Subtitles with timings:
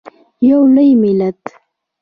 [0.49, 1.41] یو لوی ملت.